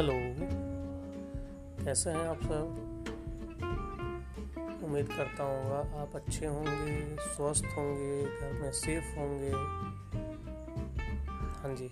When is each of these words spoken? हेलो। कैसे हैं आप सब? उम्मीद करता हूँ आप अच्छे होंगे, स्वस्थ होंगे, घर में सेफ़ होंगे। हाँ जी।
हेलो। 0.00 0.12
कैसे 1.84 2.10
हैं 2.10 2.28
आप 2.28 2.42
सब? 2.42 2.76
उम्मीद 4.84 5.08
करता 5.08 5.44
हूँ 5.44 6.00
आप 6.00 6.12
अच्छे 6.14 6.46
होंगे, 6.46 7.16
स्वस्थ 7.16 7.64
होंगे, 7.64 8.22
घर 8.22 8.62
में 8.62 8.72
सेफ़ 8.72 9.18
होंगे। 9.18 9.50
हाँ 11.40 11.74
जी। 11.76 11.90